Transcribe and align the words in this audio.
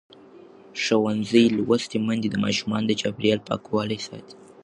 ښوونځې 0.83 1.43
لوستې 1.57 1.97
میندې 2.05 2.27
د 2.31 2.35
ماشومانو 2.45 2.85
د 2.87 2.93
چاپېریال 3.01 3.39
پاکوالي 3.49 3.99
ساتي. 4.07 4.35